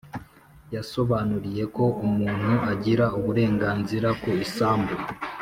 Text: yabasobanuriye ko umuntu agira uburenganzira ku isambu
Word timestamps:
yabasobanuriye 0.73 1.63
ko 1.75 1.83
umuntu 2.07 2.53
agira 2.71 3.05
uburenganzira 3.17 4.07
ku 4.21 4.27
isambu 4.45 4.93